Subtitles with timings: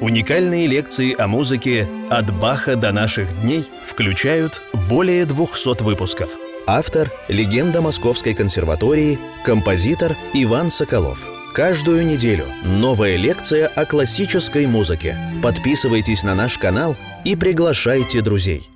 [0.00, 6.38] Уникальные лекции о музыке «От Баха до наших дней» включают более 200 выпусков.
[6.66, 11.26] Автор– легенда Московской консерватории, композитор Иван Соколов.
[11.52, 15.18] Каждую неделю новая лекция о классической музыке.
[15.42, 16.96] Подписывайтесь на наш канал
[17.26, 18.70] и приглашайте друзей.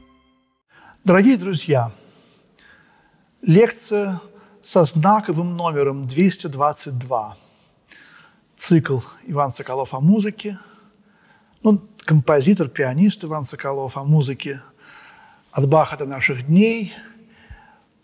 [1.04, 1.90] Дорогие друзья,
[3.40, 4.20] лекция
[4.62, 7.36] со знаковым номером 222.
[8.58, 10.58] Цикл Иван Соколов о музыке–
[11.64, 14.60] ну, композитор, пианист Иван Соколов о музыке
[15.50, 16.92] от Баха до наших дней.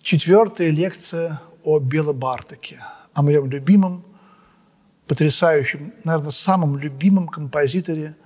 [0.01, 2.83] Четвертая лекция о Белобартаке,
[3.13, 4.03] о моем любимом,
[5.07, 8.17] потрясающем, наверное, самом любимом композиторе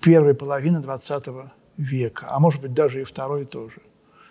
[0.00, 3.82] первой половины XX века, а может быть даже и второй тоже.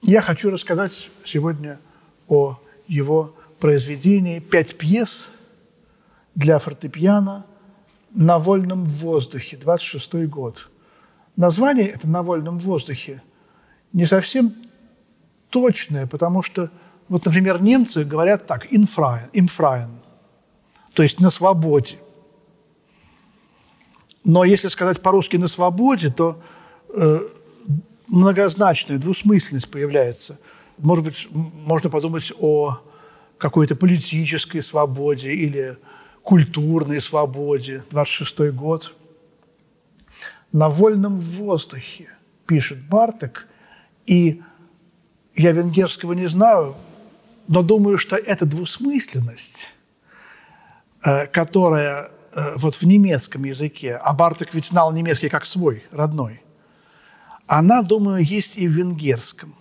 [0.01, 1.81] Я хочу рассказать сегодня
[2.29, 5.27] о его произведении «Пять пьес
[6.33, 7.45] для фортепиано
[8.13, 10.69] на вольном воздухе, 26 год.
[11.35, 13.21] Название это «На вольном воздухе»
[13.93, 14.53] не совсем
[15.49, 16.69] точное, потому что,
[17.07, 19.99] вот, например, немцы говорят так «инфраен», «инфраен»,
[20.93, 21.97] то есть «на свободе».
[24.23, 26.41] Но если сказать по-русски «на свободе», то
[26.89, 27.19] э,
[28.07, 30.39] многозначная двусмысленность появляется.
[30.77, 32.79] Может быть, можно подумать о
[33.37, 35.77] какой-то политической свободе или
[36.23, 38.93] культурной свободе, 26 год.
[40.51, 42.09] На вольном воздухе,
[42.45, 43.47] пишет Барток,
[44.05, 44.41] и
[45.35, 46.75] я венгерского не знаю,
[47.47, 49.67] но думаю, что эта двусмысленность,
[51.03, 56.41] э, которая э, вот в немецком языке, а Барток ведь знал немецкий как свой, родной,
[57.47, 59.55] она, думаю, есть и в венгерском.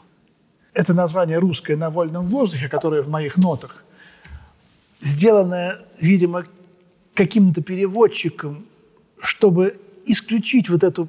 [0.74, 3.84] Это название русское на вольном воздухе, которое в моих нотах–
[5.00, 6.44] сделанное, видимо,
[7.14, 8.66] каким-то переводчиком,
[9.18, 11.08] чтобы исключить вот эту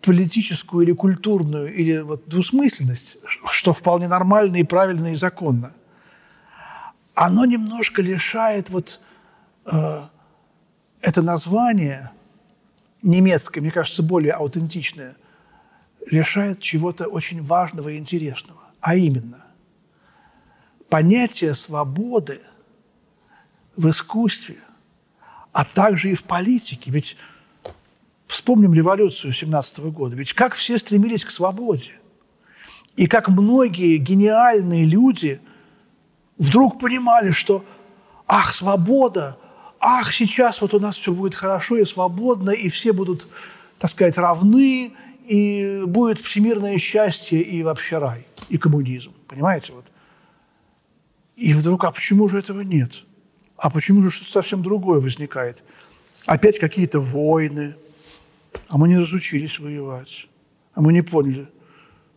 [0.00, 3.16] политическую или культурную или вот двусмысленность,
[3.50, 5.72] что вполне нормально и правильно и законно,
[7.14, 9.00] оно немножко лишает вот
[9.66, 10.02] э,
[11.00, 12.10] это название
[13.02, 15.16] немецкое, мне кажется, более аутентичное,
[16.10, 19.43] лишает чего-то очень важного и интересного, а именно
[20.94, 22.40] понятие свободы
[23.74, 24.58] в искусстве,
[25.50, 26.88] а также и в политике.
[26.92, 27.16] Ведь
[28.28, 30.14] вспомним революцию 17 года.
[30.14, 31.94] Ведь как все стремились к свободе.
[32.94, 35.40] И как многие гениальные люди
[36.38, 37.64] вдруг понимали, что
[38.28, 39.36] ах, свобода,
[39.80, 43.26] ах, сейчас вот у нас все будет хорошо и свободно, и все будут,
[43.80, 44.92] так сказать, равны,
[45.26, 49.12] и будет всемирное счастье и вообще рай, и коммунизм.
[49.26, 49.72] Понимаете?
[49.72, 49.86] Вот.
[51.36, 53.04] И вдруг, а почему же этого нет?
[53.56, 55.64] А почему же что-то совсем другое возникает?
[56.26, 57.74] Опять какие-то войны.
[58.68, 60.26] А мы не разучились воевать.
[60.74, 61.48] А мы не поняли,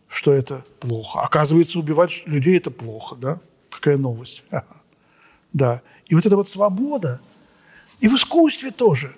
[0.08, 1.20] что это плохо.
[1.20, 3.40] Оказывается, убивать людей– это плохо, да?
[3.70, 4.44] Какая новость.
[5.54, 5.80] Да.
[6.06, 7.22] И вот эта вот свобода.
[8.00, 9.16] И в искусстве тоже.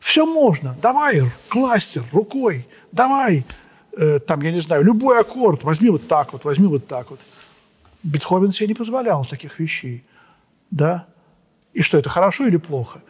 [0.00, 0.76] Все можно.
[0.80, 2.66] Давай кластер рукой.
[2.90, 3.44] Давай,
[3.92, 5.64] э, там, я не знаю, любой аккорд.
[5.64, 7.20] Возьми вот так вот, возьми вот так вот.
[8.08, 10.04] Бетховен себе не позволял таких вещей.
[10.70, 11.06] Да?
[11.74, 13.02] И что, это хорошо или плохо?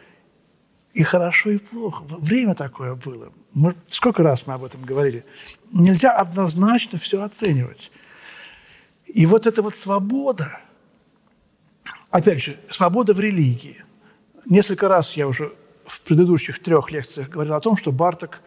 [0.93, 2.03] И хорошо, и плохо.
[2.03, 3.31] Время такое было.
[3.53, 5.23] Мы, сколько раз мы об этом говорили.
[5.71, 7.91] Нельзя однозначно все оценивать.
[9.05, 10.59] И вот эта вот свобода,
[12.09, 13.83] опять же, свобода в религии.
[14.45, 15.53] Несколько раз я уже
[15.85, 18.41] в предыдущих трех лекциях говорил о том, что Барток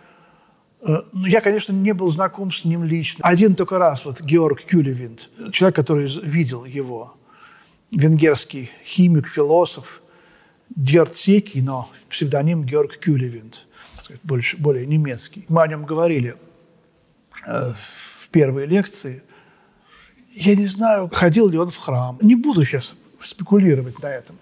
[0.82, 3.24] я, конечно, не был знаком с ним лично.
[3.24, 7.14] Один только раз, вот Георг Кюлевинд, человек, который видел его,
[7.90, 10.00] венгерский химик, философ,
[10.74, 13.64] Дьерцекий, но псевдоним Георг Кюлевинд,
[14.24, 15.44] больше, более немецкий.
[15.48, 16.36] Мы о нем говорили
[17.46, 17.74] э,
[18.18, 19.22] в первой лекции.
[20.34, 22.18] Я не знаю, ходил ли он в храм.
[22.22, 24.36] Не буду сейчас спекулировать на этом.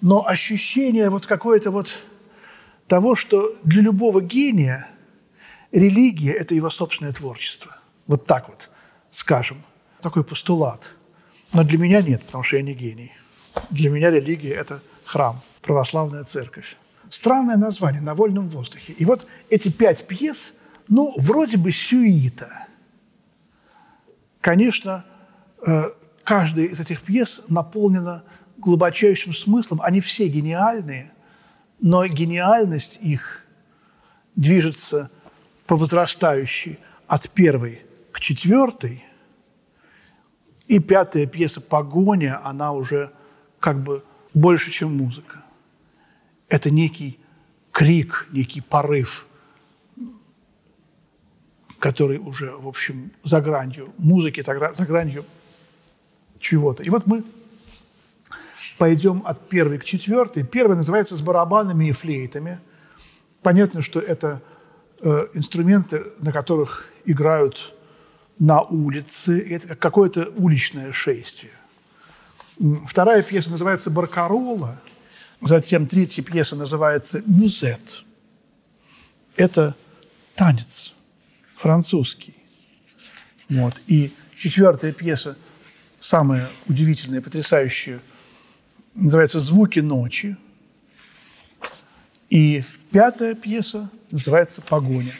[0.00, 1.92] Но ощущение вот какое-то вот
[2.88, 4.88] того, что для любого гения–
[5.72, 7.76] Религия– это его собственное творчество.
[8.06, 8.70] Вот так вот,
[9.10, 9.62] скажем.
[10.00, 10.94] Такой постулат.
[11.52, 13.12] Но для меня нет, потому что я не гений.
[13.70, 16.76] Для меня религия– это храм, православная церковь.
[17.10, 18.92] Странное название «На вольном воздухе».
[18.92, 20.54] И вот эти пять пьес,
[20.88, 22.66] ну, вроде бы сюита.
[24.40, 25.04] Конечно,
[25.66, 25.90] э,
[26.22, 28.24] каждая из этих пьес наполнена
[28.58, 29.80] глубочайшим смыслом.
[29.82, 31.12] Они все гениальные,
[31.80, 33.42] но гениальность их
[34.36, 35.10] движется
[35.68, 39.04] по возрастающей от первой к четвертой,
[40.66, 43.12] и пятая пьеса «Погоня», она уже
[43.60, 44.02] как бы
[44.34, 45.44] больше, чем музыка.
[46.48, 47.20] Это некий
[47.70, 49.26] крик, некий порыв,
[51.78, 55.24] который уже, в общем, за гранью музыки, за гранью
[56.40, 56.82] чего-то.
[56.82, 57.24] И вот мы
[58.78, 60.44] пойдем от первой к четвертой.
[60.44, 62.58] Первая называется «С барабанами и флейтами».
[63.42, 64.42] Понятно, что это
[65.02, 67.74] инструменты, на которых играют
[68.38, 69.40] на улице.
[69.40, 71.52] Это какое-то уличное шествие.
[72.86, 74.80] Вторая пьеса называется «Баркарола».
[75.40, 78.04] Затем третья пьеса называется «Мюзет».
[79.36, 79.76] Это
[80.34, 80.94] танец
[81.56, 82.34] французский.
[83.48, 83.80] Вот.
[83.86, 85.36] И четвертая пьеса,
[86.00, 88.00] самая удивительная, потрясающая,
[88.94, 90.36] называется «Звуки ночи».
[92.28, 95.12] И пятая пьеса называется «Погоня».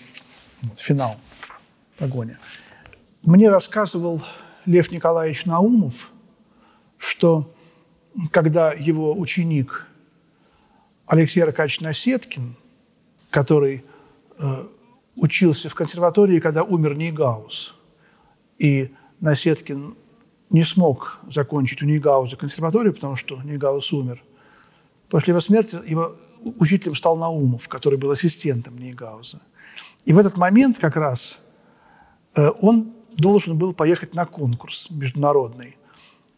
[0.63, 1.17] Вот, финал
[1.99, 2.39] «Погоня».
[3.23, 4.23] Мне рассказывал
[4.67, 6.11] Лев Николаевич Наумов,
[6.99, 7.55] что
[8.31, 9.87] когда его ученик
[11.07, 12.57] Алексей Аркадьевич Насеткин,
[13.31, 13.85] который
[14.39, 14.67] э,
[15.17, 17.75] учился в консерватории, когда умер Нейгаус,
[18.59, 19.97] и Насеткин
[20.51, 24.23] не смог закончить у Нейгауза консерваторию, потому что Нейгаус умер.
[25.09, 26.17] После его смерти его
[26.59, 29.41] учителем стал Наумов, который был ассистентом Нейгауза.
[30.05, 31.39] И в этот момент как раз
[32.35, 35.77] э, он должен был поехать на конкурс международный.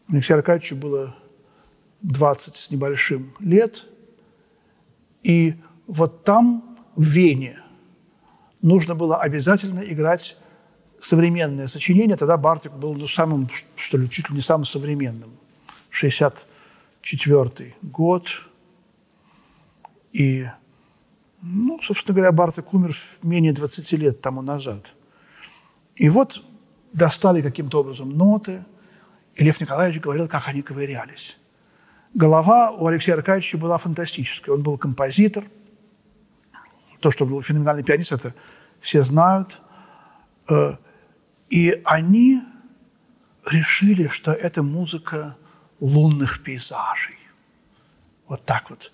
[0.09, 1.15] Алексею Аркадьевичу было
[2.01, 3.85] 20 с небольшим лет.
[5.23, 5.55] И
[5.87, 7.59] вот там, в Вене,
[8.61, 10.37] нужно было обязательно играть
[11.01, 12.17] современное сочинение.
[12.17, 15.31] Тогда Бартик был ну, самым, что ли, чуть ли не самым современным.
[15.89, 18.27] 64 год.
[20.11, 20.47] И,
[21.41, 24.93] ну, собственно говоря, Бартик умер менее 20 лет тому назад.
[25.95, 26.43] И вот
[26.93, 28.65] достали каким-то образом ноты,
[29.35, 31.37] и Лев Николаевич говорил, как они ковырялись.
[32.13, 34.55] Голова у Алексея Аркадьевича была фантастическая.
[34.55, 35.45] Он был композитор.
[36.99, 38.35] То, что был феноменальный пианист, это
[38.81, 39.61] все знают.
[40.49, 40.75] Э,
[41.49, 42.41] и они
[43.45, 45.37] решили, что это музыка
[45.79, 47.17] лунных пейзажей.
[48.27, 48.91] Вот так вот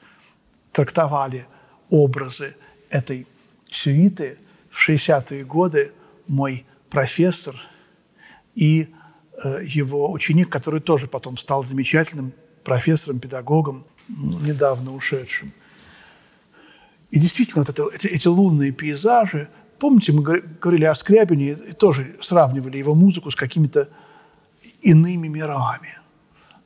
[0.72, 1.48] трактовали
[1.90, 2.56] образы
[2.90, 3.28] этой
[3.72, 4.38] сюиты.
[4.70, 5.92] В 60-е годы
[6.28, 7.56] мой профессор
[8.54, 8.90] и
[9.44, 12.34] э, его ученик, который тоже потом стал замечательным
[12.64, 15.54] профессором, педагогом, недавно ушедшим.
[17.12, 19.50] И действительно, вот это, эти, эти лунные пейзажи,
[19.80, 23.90] помните, мы говорили о Скрябине и тоже сравнивали его музыку с какими-то
[24.82, 25.98] иными мирами.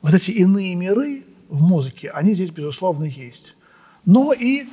[0.00, 3.54] Вот эти иные миры в музыке, они здесь, безусловно, есть.
[4.04, 4.66] Но и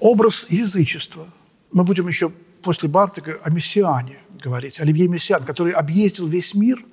[0.00, 1.28] образ язычества.
[1.72, 2.30] Мы будем еще
[2.62, 6.84] после Бартика о Мессиане говорить, Оливье Мессиан, который объездил весь мир,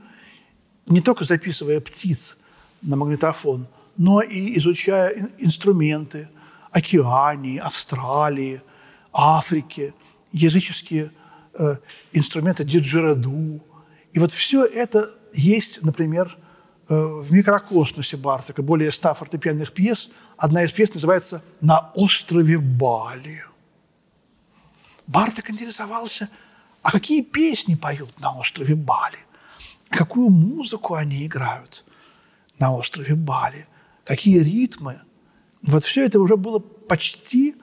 [0.85, 2.37] не только записывая птиц
[2.81, 3.67] на магнитофон,
[3.97, 6.29] но и изучая инструменты
[6.71, 8.61] Океании, Австралии,
[9.11, 9.93] Африки,
[10.31, 11.11] языческие
[11.53, 11.77] э,
[12.11, 13.61] инструменты диджераду.
[14.11, 16.37] И вот все это есть, например,
[16.89, 20.11] э, в микрокосмосе Бартака, более ста фортепианных пьес.
[20.37, 23.43] Одна из пьес называется «На острове Бали».
[25.05, 26.29] Барток интересовался,
[26.81, 29.19] а какие песни поют на острове Бали,
[29.89, 31.85] какую музыку они играют
[32.59, 33.67] на острове Бали,
[34.05, 35.01] какие ритмы.
[35.61, 37.55] Вот все это уже было почти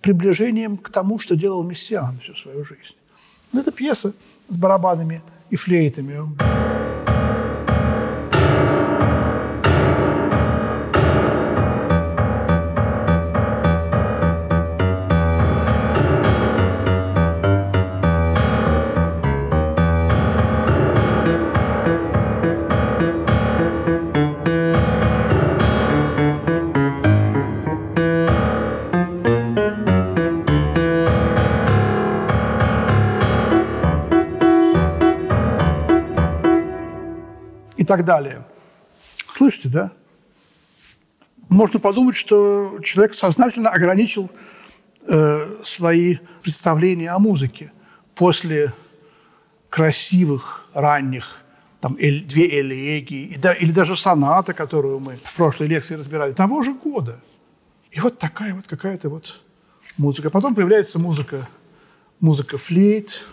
[0.00, 2.94] приближением к тому, что делал Мессиан всю свою жизнь.
[3.52, 4.12] Это пьеса
[4.48, 6.67] с барабанами и флейтами.
[37.88, 38.44] Так далее.
[39.36, 39.92] Слышите, да?
[41.48, 44.30] Можно подумать, что человек сознательно ограничил
[45.06, 47.72] э, свои представления о музыке
[48.14, 48.72] после
[49.70, 51.38] красивых ранних
[51.80, 56.32] там, эль, две элегии, и да, или даже соната, которую мы в прошлой лекции разбирали,
[56.32, 57.18] того же года.
[57.90, 59.40] И вот такая вот какая-то вот
[59.96, 60.28] музыка.
[60.28, 61.48] Потом появляется музыка,
[62.20, 63.24] музыка флейт,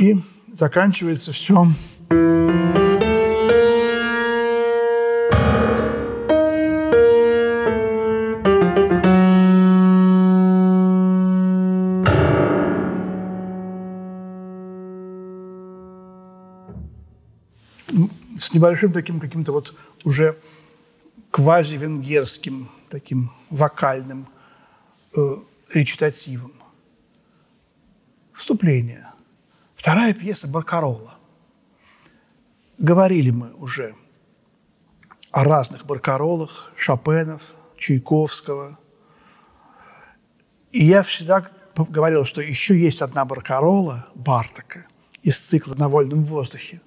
[0.00, 0.16] И
[0.54, 1.66] заканчивается все
[18.38, 20.38] с небольшим таким каким-то вот уже
[21.30, 24.26] квази-венгерским таким вокальным
[25.14, 25.36] э,
[25.74, 26.54] речитативом.
[28.32, 29.09] Вступление.
[29.80, 31.14] Вторая пьеса Баркарола.
[32.76, 33.94] Говорили мы уже
[35.30, 37.40] о разных Баркаролах, Шопенов,
[37.78, 38.78] Чайковского.
[40.70, 41.46] И я всегда
[41.76, 44.84] говорил, что еще есть одна Баркарола Бартака
[45.22, 46.82] из цикла «На вольном воздухе»,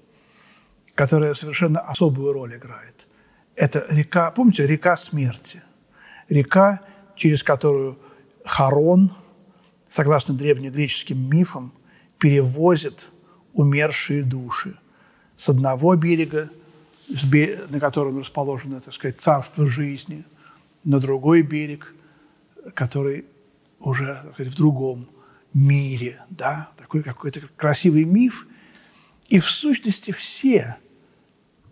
[0.93, 3.07] которая совершенно особую роль играет.
[3.55, 5.63] Это река, помните, река смерти.
[6.29, 6.81] Река,
[7.15, 7.97] через которую
[8.45, 9.12] Харон,
[9.89, 11.73] согласно древнегреческим мифам,
[12.20, 13.08] перевозит
[13.53, 14.77] умершие души
[15.38, 16.50] с одного берега,
[17.70, 20.24] на котором расположено, так сказать, царство жизни,
[20.84, 21.93] на другой берег,
[22.74, 23.25] который
[23.79, 25.08] уже так сказать, в другом
[25.53, 28.48] мире, да, такой какой-то красивый миф.
[29.29, 30.77] И в сущности все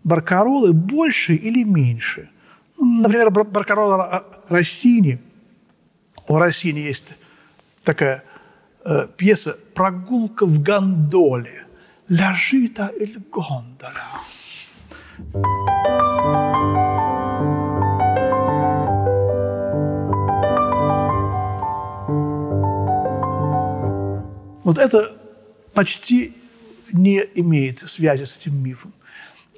[0.04, 2.30] баркаролы больше или меньше.
[2.78, 5.20] Ну, например, баркарола Россини.
[6.28, 7.14] У Россини есть
[7.84, 8.24] такая
[8.84, 11.66] э, пьеса «Прогулка в гондоле».
[12.08, 13.92] «Ляжита эль гондола».
[24.64, 25.16] Вот это
[25.74, 26.34] почти
[26.92, 28.92] не имеет связи с этим мифом.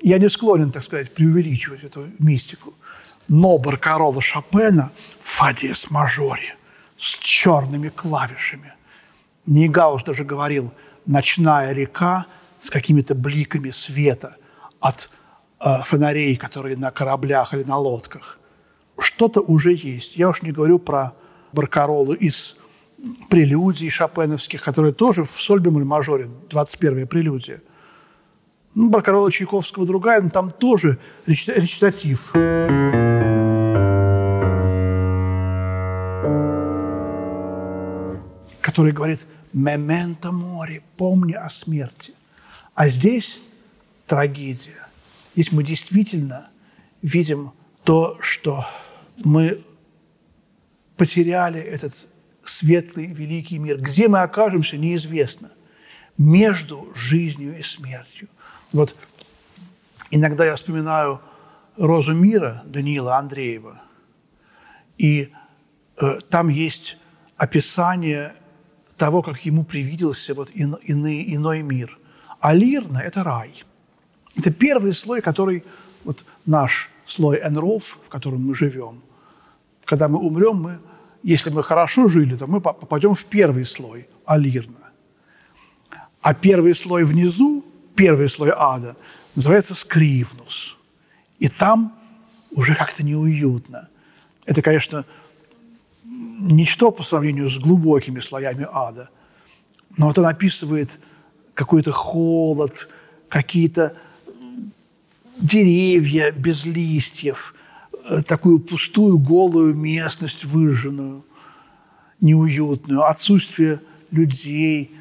[0.02, 2.74] Я не склонен, так сказать, преувеличивать эту мистику.
[3.28, 5.54] Но Баркарола Шопена в фа
[5.90, 6.56] мажоре
[6.98, 8.74] с черными клавишами.
[9.46, 10.72] Нейгаус даже говорил
[11.06, 12.26] «ночная река
[12.58, 14.36] с какими-то бликами света
[14.80, 15.10] от
[15.60, 18.38] э, фонарей, которые на кораблях или на лодках».
[18.98, 20.16] Что-то уже есть.
[20.16, 21.14] Я уж не говорю про
[21.52, 22.56] Баркаролу из
[23.28, 27.60] прелюдий шопеновских, которые тоже в соль бемоль мажоре, 21-я прелюдия.
[28.74, 32.32] Ну, Баркарола Чайковского другая, но там тоже речитатив.
[38.74, 42.12] Который говорит «мементо море», «помни о смерти».
[42.74, 43.38] А здесь
[44.08, 44.88] трагедия.
[45.34, 46.48] Здесь мы действительно
[47.00, 47.52] видим
[47.84, 48.66] то, что
[49.16, 49.64] мы
[50.96, 51.94] потеряли этот
[52.44, 53.80] светлый, великий мир.
[53.80, 55.52] Где мы окажемся, неизвестно.
[56.18, 58.28] Между жизнью и смертью.
[58.72, 58.96] Вот
[60.10, 61.20] иногда я вспоминаю
[61.76, 63.80] «Розу мира» Даниила Андреева,
[64.98, 65.32] и
[65.96, 66.96] э, там есть
[67.36, 68.34] описание
[68.96, 71.98] того, как ему привиделся вот ин, иный, иной мир.
[72.40, 73.64] А лирно– это рай.
[74.36, 75.64] Это первый слой, который,
[76.04, 79.02] вот наш слой энров, в котором мы живем.
[79.84, 80.78] Когда мы умрем, мы
[81.24, 84.92] если мы хорошо жили, то мы попадем в первый слой, алирно.
[86.20, 87.64] А первый слой внизу,
[87.96, 88.94] первый слой ада,
[89.34, 90.76] называется скривнус.
[91.38, 91.98] И там
[92.50, 93.88] уже как-то неуютно.
[94.44, 95.06] Это, конечно,
[96.40, 99.10] ничто по сравнению с глубокими слоями ада.
[99.96, 100.98] Но вот он описывает
[101.54, 102.88] какой-то холод,
[103.28, 103.96] какие-то
[105.40, 107.54] деревья без листьев–
[108.06, 111.24] Э, такую пустую, голую местность выжженную,
[112.20, 114.94] неуютную, отсутствие людей,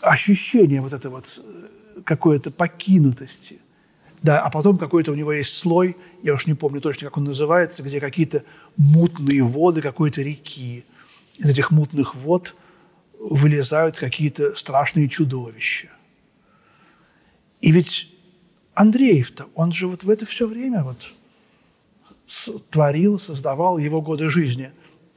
[0.00, 3.60] ощущение вот этой вот э, какой-то покинутости.
[4.22, 7.24] Да, а потом какой-то у него есть слой, я уж не помню точно, как он
[7.24, 8.44] называется, где какие-то
[8.76, 10.84] мутные воды какой-то реки.
[11.36, 12.54] Из этих мутных вод
[13.18, 15.88] вылезают какие-то страшные чудовища.
[17.60, 18.12] И ведь
[18.74, 20.98] Андреев-то, он же вот в это все время вот–
[22.70, 24.70] творил, создавал его годы жизни.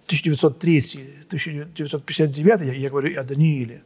[0.08, 3.84] 1903-1959, я, я говорю о Данииле.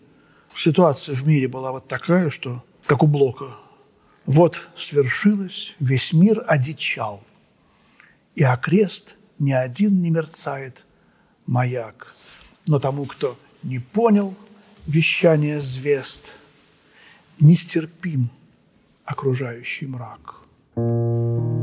[0.57, 3.55] Ситуация в мире была вот такая, что, как у Блока,
[4.25, 7.23] вот свершилось, весь мир одичал,
[8.35, 10.83] и окрест ни один не мерцает
[11.45, 12.15] маяк.
[12.67, 14.35] Но тому, кто не понял
[14.87, 16.33] вещание звезд,
[17.39, 18.29] нестерпим
[19.05, 20.41] окружающий мрак.
[20.75, 21.54] thank you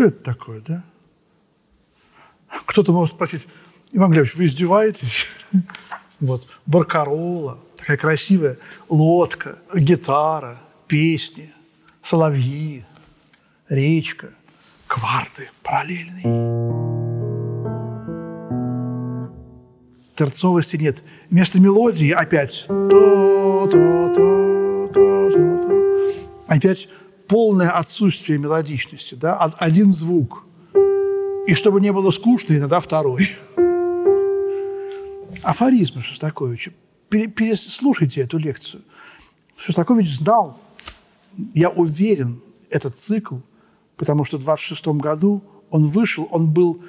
[0.00, 0.82] Что это такое, да?
[2.64, 3.46] Кто-то может спросить,
[3.92, 5.26] Иван Глебович, вы издеваетесь?
[6.20, 8.58] Вот, баркарола, такая красивая
[8.90, 11.52] лодка, гитара, песни,
[12.02, 12.84] соловьи,
[13.68, 14.30] речка,
[14.86, 16.22] кварты параллельные.
[20.14, 21.02] Терцовости нет.
[21.30, 22.66] Вместо мелодии опять
[26.50, 26.88] опять
[27.30, 30.44] полное отсутствие мелодичности, да, один звук.
[31.46, 33.30] И чтобы не было скучно, иногда второй.
[35.40, 36.72] Афоризмы Шостаковича.
[37.08, 38.82] Переслушайте эту лекцию.
[39.56, 40.58] Шостакович знал,
[41.54, 43.36] я уверен, этот цикл,
[43.96, 46.82] потому что в 26 году он вышел, он был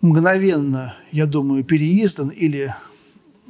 [0.00, 2.76] мгновенно, я думаю, переиздан или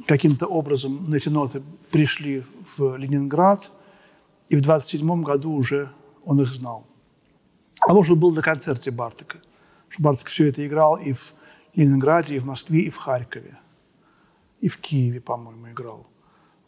[0.07, 2.43] каким-то образом эти ноты пришли
[2.75, 3.69] в Ленинград–
[4.49, 5.91] и в 27 году уже
[6.25, 6.85] он их знал.
[7.81, 9.39] А может, был на концерте Бартака.
[9.89, 11.33] Что Бартак все это играл и в
[11.75, 13.57] Ленинграде, и в Москве, и в Харькове.
[14.61, 16.07] И в Киеве, по-моему, играл.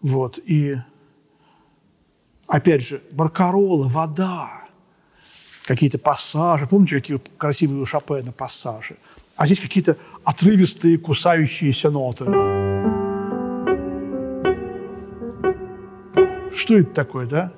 [0.01, 0.39] Вот.
[0.45, 0.77] И
[2.47, 4.65] опять же, Баркарола, вода,
[5.65, 6.67] какие-то пассажи.
[6.67, 8.97] Помните, какие красивые у Шопена пассажи?
[9.35, 12.25] А здесь какие-то отрывистые, кусающиеся ноты.
[16.51, 17.53] Что это такое, да?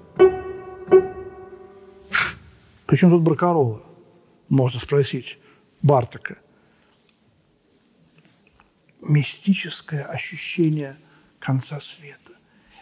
[2.87, 3.83] Причем тут Баркарола?
[4.49, 5.37] Можно спросить
[5.81, 6.37] Бартака.
[9.01, 10.97] Мистическое ощущение
[11.39, 12.31] конца света.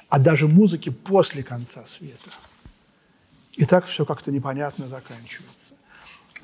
[0.07, 2.29] А даже музыки после конца света.
[3.53, 5.57] И так все как-то непонятно заканчивается.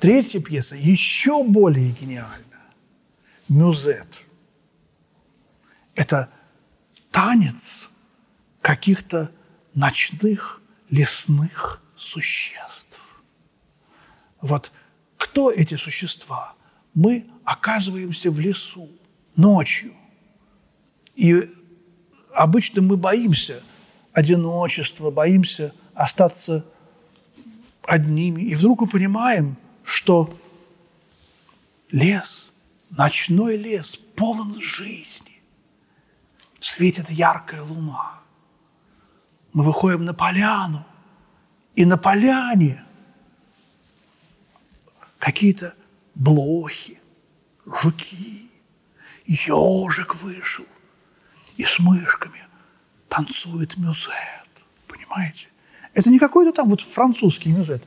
[0.00, 2.60] Третья пьеса еще более гениальна.
[3.48, 4.08] Мюзет.
[5.94, 6.30] Это
[7.10, 7.88] танец
[8.60, 9.30] каких-то
[9.74, 12.91] ночных лесных существ.
[14.42, 14.72] Вот
[15.16, 16.54] кто эти существа?
[16.94, 18.90] Мы оказываемся в лесу
[19.36, 19.94] ночью.
[21.14, 21.50] И
[22.34, 23.62] обычно мы боимся
[24.12, 26.66] одиночества, боимся остаться
[27.84, 28.42] одними.
[28.42, 30.36] И вдруг мы понимаем, что
[31.90, 32.50] лес,
[32.90, 35.40] ночной лес полон жизни.
[36.60, 38.20] Светит яркая луна.
[39.52, 40.84] Мы выходим на поляну,
[41.76, 42.84] и на поляне–
[45.22, 45.76] какие-то
[46.16, 46.98] блохи,
[47.64, 48.50] жуки.
[49.24, 50.66] Ежик вышел
[51.56, 52.40] и с мышками
[53.08, 54.48] танцует мюзет.
[54.88, 55.46] Понимаете?
[55.94, 57.84] Это не какой-то там вот французский мюзет.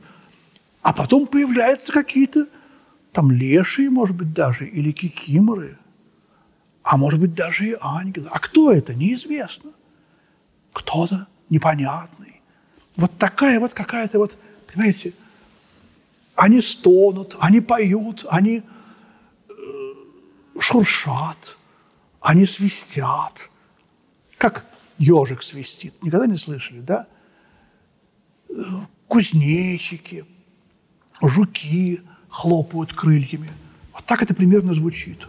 [0.80, 2.48] А потом появляются какие-то
[3.12, 5.76] там лешие, может быть, даже, или кикиморы,
[6.82, 8.28] а может быть, даже и ангелы.
[8.30, 8.94] А кто это?
[8.94, 9.72] Неизвестно.
[10.72, 12.40] Кто-то непонятный.
[12.96, 14.38] Вот такая вот какая-то вот,
[14.72, 15.12] понимаете,
[16.36, 18.62] они стонут, они поют, они
[19.48, 19.52] э,
[20.60, 21.56] шуршат,
[22.20, 23.50] они свистят.
[24.36, 24.66] Как
[24.98, 25.94] ежик свистит.
[26.02, 27.06] Никогда не слышали, да?
[28.50, 28.54] Э,
[29.08, 30.26] кузнечики,
[31.22, 33.50] жуки хлопают крыльями.
[33.94, 35.26] Вот так это примерно звучит.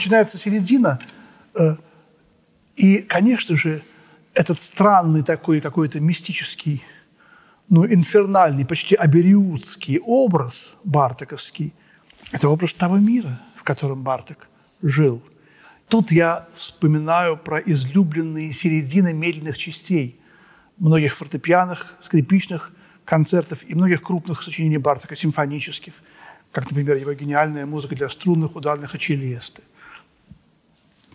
[0.00, 0.98] Начинается середина,
[1.54, 1.76] э,
[2.74, 3.82] и, конечно же,
[4.32, 6.82] этот странный такой какой-то мистический,
[7.68, 11.74] ну, инфернальный, почти абериутский образ бартаковский,
[12.32, 14.48] Это образ того мира, в котором Барток
[14.82, 15.20] жил.
[15.88, 20.18] Тут я вспоминаю про излюбленные середины медленных частей
[20.78, 22.70] многих фортепианных, скрипичных
[23.04, 25.92] концертов и многих крупных сочинений Бартока, симфонических,
[26.52, 29.62] как, например, его гениальная музыка для струнных, ударных и челесты.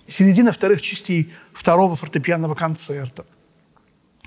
[0.08, 3.26] Середина вторых частей второго фортепианного концерта,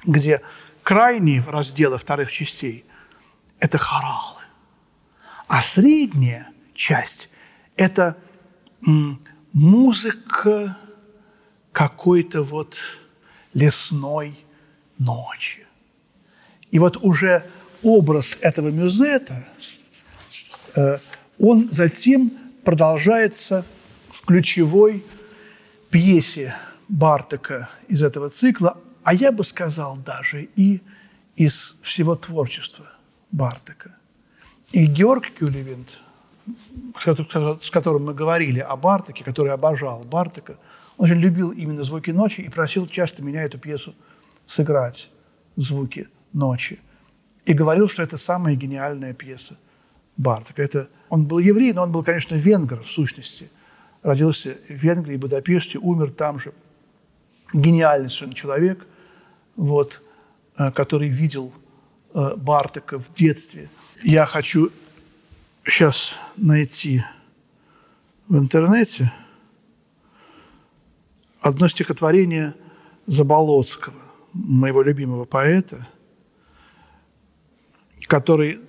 [0.05, 0.43] где
[0.83, 2.85] крайние разделы вторых частей–
[3.61, 4.43] это хоралы,
[5.47, 7.29] а средняя часть–
[7.77, 8.17] это
[9.53, 10.77] музыка
[11.73, 12.79] какой-то вот
[13.55, 14.39] лесной
[14.99, 15.65] ночи.
[16.71, 17.49] И вот уже
[17.83, 19.47] образ этого мюзета,
[20.75, 20.99] э,
[21.39, 22.33] он затем
[22.65, 23.65] продолжается
[24.13, 25.05] в ключевой
[25.91, 26.55] пьесе
[26.89, 30.83] Бартака из этого цикла, а я бы сказал даже и
[31.37, 32.87] из всего творчества
[33.31, 33.97] Бартака.
[34.73, 36.01] И Георг Кюлевинт,
[37.63, 40.59] с которым мы говорили о Бартаке, который обожал Бартака,
[40.97, 43.95] он очень любил именно «Звуки ночи» и просил часто меня эту пьесу
[44.47, 45.09] сыграть
[45.57, 46.81] «Звуки ночи».
[47.45, 49.57] И говорил, что это самая гениальная пьеса
[50.17, 50.63] Бартака.
[50.63, 53.51] Это, он был еврей, но он был, конечно, венгр в сущности.
[54.03, 56.53] Родился в Венгрии, в Будапеште, умер там же.
[57.53, 58.87] Гениальный совершенно человек,
[59.57, 60.03] вот,
[60.57, 61.53] э, который видел
[62.15, 63.71] э, Бартака в детстве.
[64.03, 64.71] Я хочу
[65.65, 67.03] сейчас найти
[68.29, 69.13] в интернете
[71.41, 72.55] одно стихотворение
[73.07, 73.97] Заболоцкого,
[74.35, 75.89] моего любимого поэта,
[78.07, 78.61] который,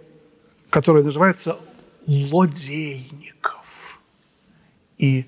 [0.70, 1.60] который называется
[2.08, 3.59] «Лодейников».
[5.00, 5.26] И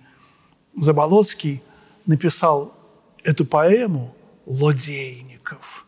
[0.77, 1.63] Заболоцкий
[2.05, 2.73] написал
[3.23, 5.87] эту поэму «Лодейников»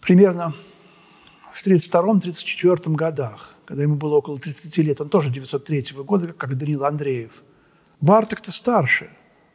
[0.00, 0.54] примерно
[1.52, 6.86] в 1932-1934 годах когда ему было около 30 лет, он тоже 903 года, как Данил
[6.86, 7.32] Андреев.
[8.00, 9.10] Барток-то старше,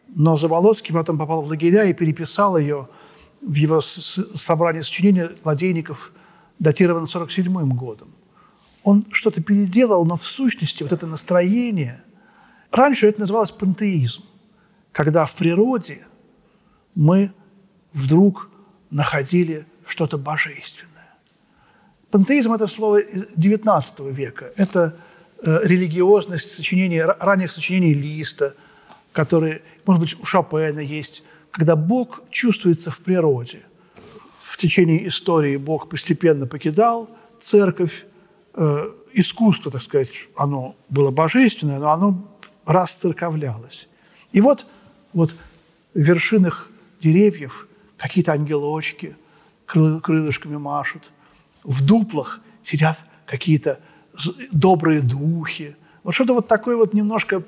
[0.07, 2.89] но Заболоцкий потом попал в лагеря и переписал ее
[3.41, 6.11] в его собрание сочинения «Ладейников»,
[6.59, 8.13] датировано 47 годом.
[8.83, 12.03] Он что-то переделал, но в сущности вот это настроение...
[12.73, 14.23] Раньше это называлось пантеизм,
[14.91, 16.07] когда в природе
[16.95, 17.31] мы
[17.93, 18.49] вдруг
[18.89, 21.13] находили что-то божественное.
[22.09, 24.51] Пантеизм– это слово XIX века.
[24.57, 24.95] Это
[25.43, 28.53] э, религиозность сочинений, ранних сочинений Листа,
[29.11, 33.61] которые, может быть, у Шопена есть, когда Бог чувствуется в природе.
[34.45, 37.07] В течение истории Бог постепенно покидал
[37.39, 38.07] церковь,
[38.55, 42.32] э, искусство, так сказать, оно было божественное, но оно
[42.65, 43.89] расцерковлялось.
[44.31, 44.65] И вот,
[45.13, 45.31] вот
[45.93, 46.69] в вершинах
[47.01, 49.15] деревьев какие-то ангелочки
[49.65, 51.11] крылышками машут–
[51.63, 53.79] в дуплах сидят какие-то
[54.51, 55.75] добрые духи.
[56.03, 57.43] Вот что-то вот такое вот немножко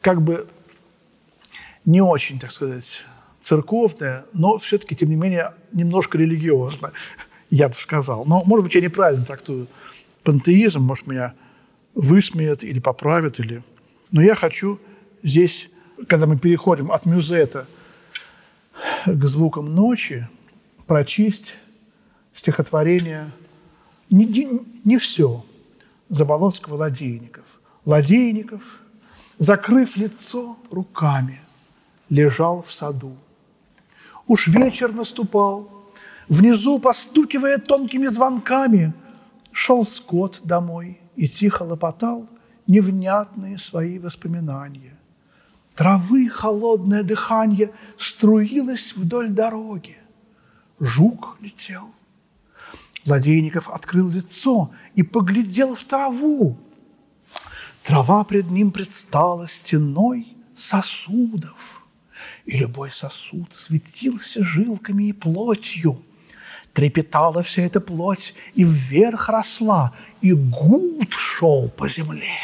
[0.00, 0.48] как бы
[1.84, 3.02] не очень, так сказать,
[3.40, 6.92] церковное, но все-таки, тем не менее, немножко религиозно,
[7.50, 8.24] я бы сказал.
[8.24, 9.68] Но, может быть, я неправильно трактую
[10.24, 11.34] пантеизм, может, меня
[11.94, 13.62] высмеют или поправят, или...
[14.10, 14.78] Но я хочу
[15.22, 15.68] здесь,
[16.08, 17.66] когда мы переходим от мюзета
[19.06, 20.28] к звукам ночи,
[20.86, 21.54] прочесть
[22.34, 23.30] стихотворение
[24.10, 25.44] не, не, не все
[26.08, 27.44] Заболоцкого Ладейников.
[27.84, 28.78] Ладейников,
[29.38, 31.40] закрыв лицо руками,
[32.08, 33.16] лежал в саду.
[34.28, 35.68] Уж вечер наступал,
[36.28, 38.92] внизу, постукивая тонкими звонками,
[39.50, 42.28] шел скот домой и тихо лопотал
[42.66, 44.96] невнятные свои воспоминания.
[45.74, 49.98] Травы холодное дыхание струилось вдоль дороги.
[50.80, 51.90] Жук летел,
[53.06, 56.58] Владейников открыл лицо и поглядел в траву.
[57.84, 60.26] Трава пред ним предстала стеной
[60.56, 61.86] сосудов,
[62.44, 66.02] и любой сосуд светился жилками и плотью.
[66.76, 72.36] Трепетала вся эта плоть и вверх росла, и гуд шел по земле,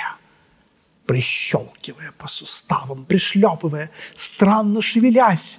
[1.05, 5.59] прищелкивая по суставам, пришлепывая, странно шевелясь.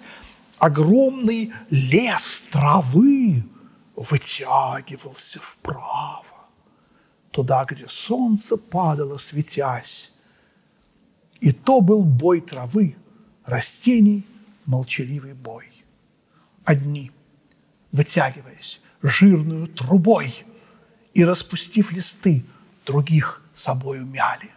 [0.57, 3.43] Огромный лес травы
[3.95, 6.47] вытягивался вправо,
[7.29, 10.11] туда, где солнце падало, светясь.
[11.41, 12.95] И то был бой травы,
[13.45, 14.25] растений,
[14.65, 15.67] молчаливый бой.
[16.65, 17.11] Одни,
[17.93, 20.43] вытягиваясь жирную трубой
[21.13, 22.43] и распустив листы,
[22.85, 24.51] других собою мяли.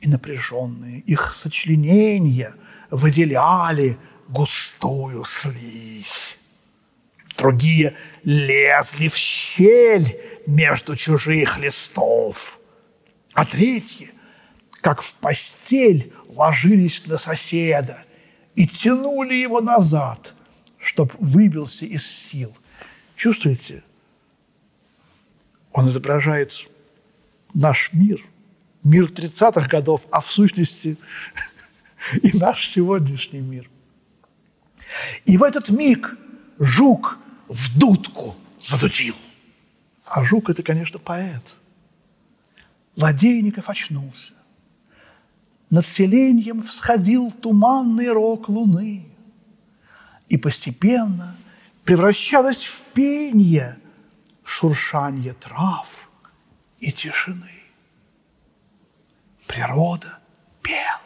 [0.00, 2.54] И напряженные их сочленения
[2.90, 3.98] выделяли
[4.28, 6.36] густую слизь.
[7.38, 12.58] Другие лезли в щель между чужих листов.
[13.32, 14.12] А третьи
[14.86, 18.04] как в постель ложились на соседа
[18.54, 20.35] и тянули его назад,
[20.86, 22.56] чтоб выбился из сил.
[23.16, 23.82] Чувствуете?
[25.72, 26.52] Он изображает
[27.54, 28.24] наш мир,
[28.84, 30.96] мир 30-х годов, а в сущности
[32.22, 33.68] и наш сегодняшний мир.
[35.24, 36.16] И в этот миг
[36.60, 37.18] жук
[37.48, 39.16] в дудку задутил.
[40.04, 41.56] А жук– это, конечно, поэт.
[42.94, 44.34] Ладейников очнулся.
[45.68, 49.15] Над селением всходил туманный рок луны.
[50.28, 51.36] И постепенно
[51.84, 53.78] превращалось в пение
[54.44, 56.08] шуршание трав
[56.80, 57.62] и тишины.
[59.46, 60.18] Природа
[60.62, 61.00] пела.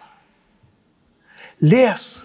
[1.60, 2.24] Лес,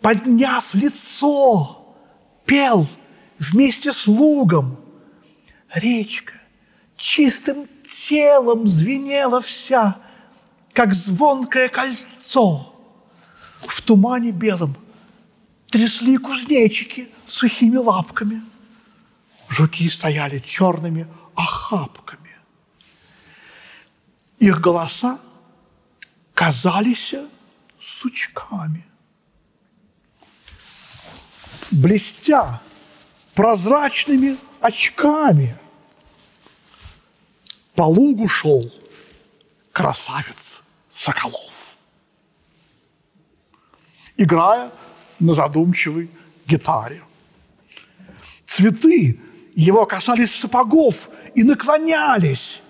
[0.00, 1.94] подняв лицо,
[2.44, 2.88] пел
[3.38, 4.80] вместе с лугом.
[5.72, 6.34] Речка
[6.96, 9.98] чистым телом звенела вся,
[10.72, 12.74] как звонкое кольцо.
[13.60, 14.76] В тумане белом
[15.70, 18.42] трясли кузнечики сухими лапками.
[19.48, 22.36] Жуки стояли черными охапками.
[24.38, 25.18] Их голоса
[26.34, 27.14] казались
[27.80, 28.84] сучками.
[31.70, 32.60] Блестя
[33.34, 35.56] прозрачными очками,
[37.74, 38.60] по лугу шел
[39.72, 40.60] красавец
[40.92, 41.76] Соколов,
[44.16, 44.72] играя
[45.20, 46.10] на задумчивой
[46.46, 47.02] гитаре.
[48.44, 49.20] Цветы
[49.54, 52.62] его касались сапогов и наклонялись,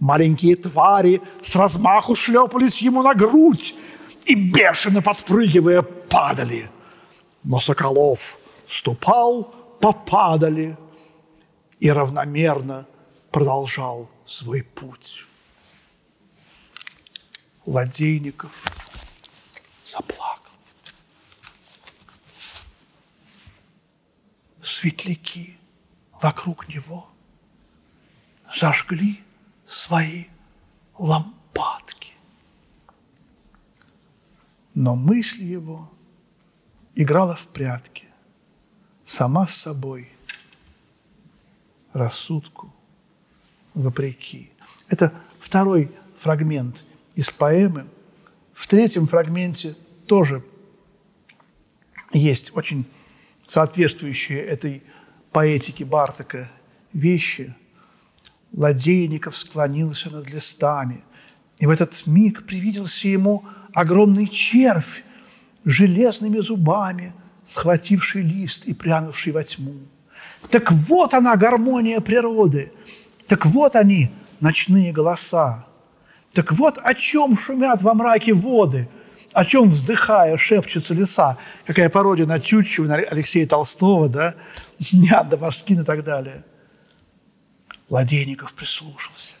[0.00, 3.74] Маленькие твари с размаху шлепались ему на грудь
[4.26, 6.70] и, бешено подпрыгивая, падали.
[7.42, 8.36] Но Соколов
[8.68, 9.44] ступал
[9.80, 10.76] попадали
[11.78, 12.86] и равномерно
[13.30, 15.24] продолжал свой путь.
[17.64, 18.52] Ладейников
[19.84, 20.33] заплакал.
[24.64, 25.58] Светляки
[26.22, 27.06] вокруг него
[28.58, 29.22] зажгли
[29.66, 30.24] свои
[30.98, 32.14] лампадки.
[34.72, 35.92] Но мысль его
[36.94, 38.06] играла в прятки,
[39.06, 40.10] сама с собой,
[41.92, 42.74] рассудку
[43.74, 44.50] вопреки.
[44.88, 46.82] Это второй фрагмент
[47.14, 47.86] из поэмы.
[48.54, 50.42] В третьем фрагменте тоже
[52.12, 52.86] есть очень
[53.46, 54.82] соответствующие этой
[55.32, 56.50] поэтике Бартака
[56.92, 57.54] вещи–
[58.56, 61.02] Ладейников склонился над листами,
[61.58, 65.02] и в этот миг привиделся ему огромный червь,
[65.64, 67.14] железными зубами,
[67.48, 69.74] схвативший лист и прянувший во тьму.
[70.50, 72.72] Так вот она, гармония природы,
[73.26, 75.66] так вот они, ночные голоса,
[76.32, 78.88] так вот о чем шумят во мраке воды,
[79.34, 81.36] о чем, вздыхая, шепчутся леса.
[81.66, 84.34] Какая пародия на Тютчева, на Алексея Толстого, да?
[84.78, 86.44] Снят Дамаскин и так далее–
[87.90, 89.32] Ладейников прислушался.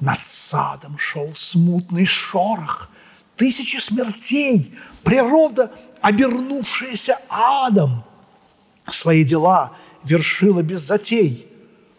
[0.00, 2.88] Над садом шел смутный шорох,
[3.36, 8.04] тысячи смертей, природа, обернувшаяся адом.
[8.90, 11.46] Свои дела вершила без затей.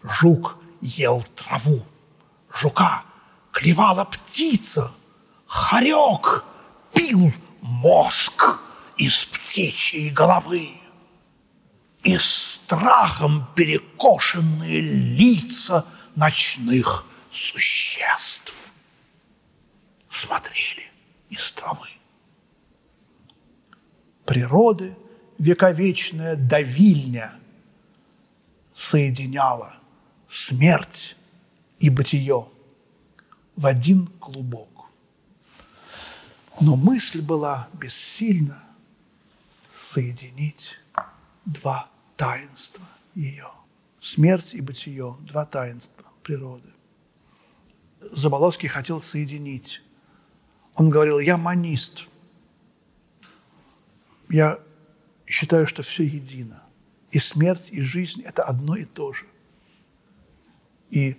[0.02, 1.82] Жук ел траву,
[2.52, 3.04] жука
[3.52, 4.90] клевала птица,
[5.46, 6.44] хорек
[6.94, 8.58] пил мозг
[8.96, 10.70] из птичьей головы
[12.02, 18.70] и страхом перекошенные лица ночных существ
[20.10, 20.90] смотрели
[21.30, 21.88] из травы.
[24.24, 24.96] Природы
[25.38, 27.34] вековечная давильня
[28.76, 29.74] соединяла
[30.30, 31.16] смерть
[31.78, 32.48] и бытие
[33.56, 34.71] в один клубок.
[36.60, 38.62] Но мысль была бессильна
[39.74, 40.78] соединить
[41.44, 42.84] два таинства
[43.14, 43.50] ее.
[44.00, 46.68] Смерть и бытие– два таинства природы.
[48.12, 49.80] Заболоцкий хотел соединить.
[50.74, 52.04] Он говорил, я манист.
[54.28, 54.58] Я
[55.26, 56.62] считаю, что все едино.
[57.10, 59.26] И смерть, и жизнь– это одно и то же.
[60.90, 61.16] И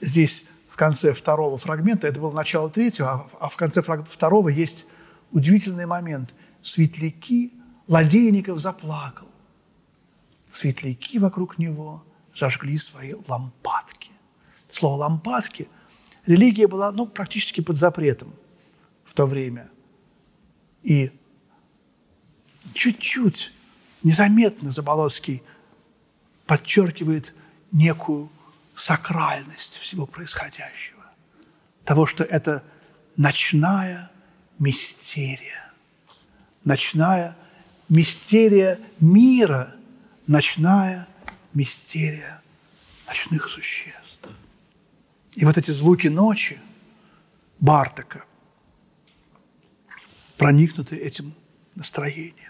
[0.00, 4.86] здесь в конце второго фрагмента, это было начало третьего, а в конце второго есть
[5.32, 6.34] удивительный момент.
[6.62, 7.52] Светляки
[7.88, 9.26] Ладейников заплакал.
[10.52, 12.04] Светляки вокруг него
[12.38, 14.10] зажгли свои лампадки.
[14.70, 15.68] Слово «лампадки»
[16.26, 18.32] религия была ну, практически под запретом
[19.04, 19.68] в то время.
[20.82, 21.10] И
[22.74, 23.52] чуть-чуть,
[24.02, 25.42] незаметно Заболоцкий
[26.46, 27.34] подчеркивает
[27.72, 28.28] некую
[28.74, 31.00] сакральность всего происходящего.
[31.84, 32.62] того, что это
[33.16, 34.10] ночная
[34.58, 35.72] мистерия.
[36.64, 37.36] Ночная
[37.88, 39.74] мистерия мира,
[40.28, 41.08] ночная
[41.52, 42.40] мистерия
[43.06, 44.28] ночных существ.
[45.34, 46.60] И вот эти звуки ночи
[47.58, 48.24] Бартака
[50.36, 51.34] проникнуты этим
[51.74, 52.49] настроением.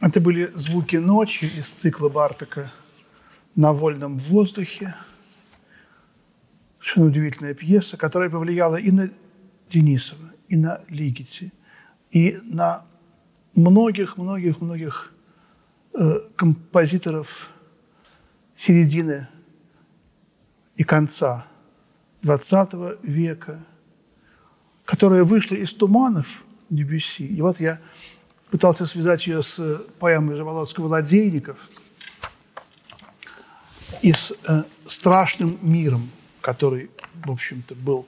[0.00, 2.72] Это были звуки ночи из цикла Бартака
[3.54, 4.94] «На вольном воздухе».
[6.78, 9.10] Совершенно удивительная пьеса, которая повлияла и на
[9.70, 11.52] Денисова, и на Лигити,
[12.10, 12.86] и на
[13.54, 15.12] многих-многих-многих
[15.92, 17.50] э, композиторов
[18.56, 19.28] середины
[20.76, 21.46] и конца
[22.22, 23.62] XX века,
[24.86, 27.26] которая вышла из туманов Дебюсси.
[27.26, 27.80] И вот я
[28.50, 31.70] пытался связать ее с поэмой Жаволодского «Ладейников»
[34.02, 38.06] и с э, страшным миром, который, в общем-то, был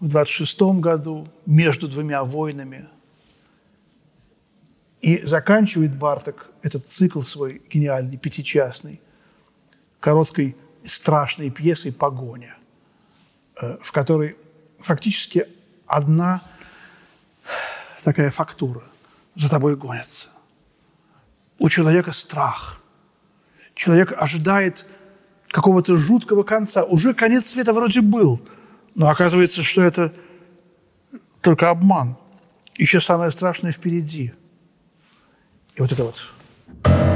[0.00, 2.88] в 26 году между двумя войнами.
[5.00, 9.00] И заканчивает Барток этот цикл свой гениальный, пятичастный,
[10.00, 12.56] короткой страшной пьесой «Погоня»,
[13.60, 14.36] э, в которой
[14.78, 15.46] фактически
[15.86, 16.42] одна
[18.04, 18.84] такая фактура–
[19.34, 20.28] за тобой гонятся.
[21.58, 22.80] У человека страх.
[23.74, 24.86] Человек ожидает
[25.48, 26.84] какого-то жуткого конца.
[26.84, 28.40] Уже конец света вроде был,
[28.94, 30.12] но оказывается, что это
[31.40, 32.16] только обман.
[32.76, 34.32] Еще самое страшное впереди.
[35.76, 37.13] И вот это вот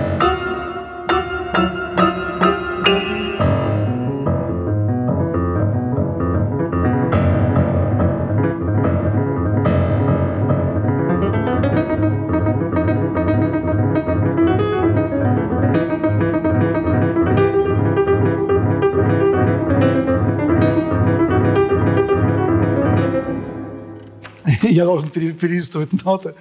[24.78, 26.34] я должен перелистывать ноты.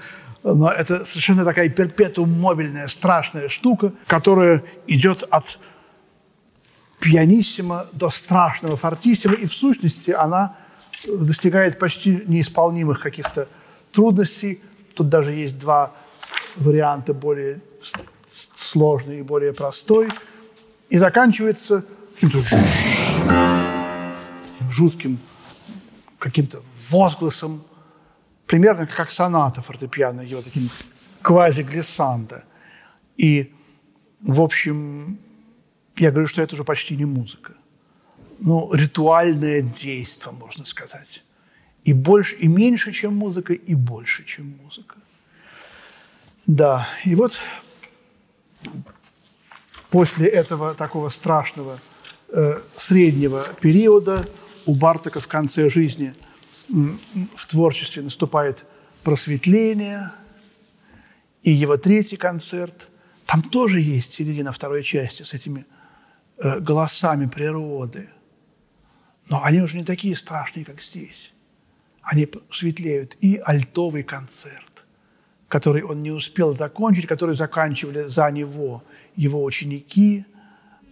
[0.44, 5.60] Но это совершенно такая перпетум мобильная, страшная штука, которая идет от
[7.00, 10.56] пианиссимо до страшного фортиссимо, и в сущности она
[11.08, 13.48] достигает почти неисполнимых каких-то
[13.92, 14.62] трудностей.
[14.96, 15.92] Тут даже есть два
[16.56, 17.60] варианта, более
[18.56, 20.10] сложный и более простой.
[20.90, 21.84] И заканчивается
[22.14, 22.40] каким-то
[24.70, 25.18] жутким
[26.20, 27.64] каким-то возгласом,
[28.48, 30.70] примерно как соната фортепиано, его таким
[31.22, 32.44] квази-глиссандо.
[33.18, 33.54] И,
[34.22, 35.20] в общем,
[35.98, 37.54] я говорю, что это уже почти не музыка.
[38.40, 41.24] Ну, ритуальное действие, можно сказать.
[41.84, 44.96] И больше, и меньше, чем музыка, и больше, чем музыка.
[46.46, 47.40] Да, и вот
[49.90, 51.80] после этого такого страшного
[52.30, 54.26] э, среднего периода
[54.66, 56.14] у Бартака в конце жизни–
[56.70, 58.66] в творчестве наступает
[59.04, 60.12] просветление,
[61.44, 62.90] и его третий концерт,
[63.26, 65.66] там тоже есть середина второй части с этими
[66.38, 68.10] э, голосами природы.
[69.30, 71.32] Но они уже не такие страшные, как здесь.
[72.02, 73.18] Они светлеют.
[73.20, 74.86] И альтовый концерт,
[75.48, 78.84] который он не успел закончить, который заканчивали за него
[79.16, 80.26] его ученики.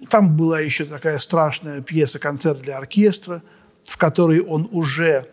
[0.09, 3.41] Там была еще такая страшная пьеса «Концерт для оркестра»,
[3.85, 5.29] в которой он уже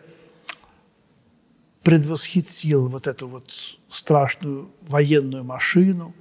[1.83, 3.51] предвосхитил вот эту вот
[3.89, 6.13] страшную военную машину,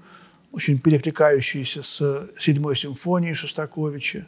[0.50, 4.26] очень перекликающуюся с седьмой симфонией Шостаковича.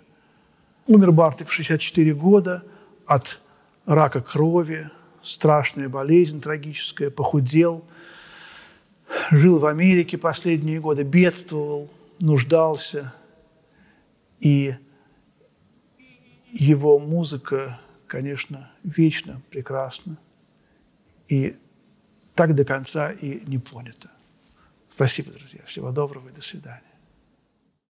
[0.87, 2.63] Умер Бартик в 64 года
[3.07, 3.41] от
[3.85, 4.91] рака крови,
[5.23, 7.85] страшная болезнь трагическая, похудел,
[9.31, 13.13] жил в Америке последние годы, бедствовал, нуждался.
[14.41, 14.75] И
[16.53, 20.17] его музыка, конечно, вечно прекрасна
[21.35, 21.57] и
[22.35, 24.11] так до конца и не понято.
[24.91, 25.61] Спасибо, друзья.
[25.67, 26.94] Всего доброго и до свидания.